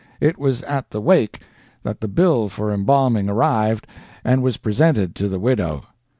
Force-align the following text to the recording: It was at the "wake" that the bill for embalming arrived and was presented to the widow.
It 0.19 0.39
was 0.39 0.63
at 0.63 0.89
the 0.89 0.99
"wake" 0.99 1.43
that 1.83 2.01
the 2.01 2.07
bill 2.07 2.49
for 2.49 2.73
embalming 2.73 3.29
arrived 3.29 3.85
and 4.23 4.41
was 4.41 4.57
presented 4.57 5.13
to 5.17 5.29
the 5.29 5.39
widow. 5.39 5.83